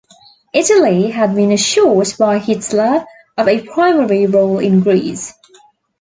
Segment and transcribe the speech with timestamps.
[0.51, 3.05] Italy had been assured by Hitler
[3.37, 5.31] of a primary role in Greece.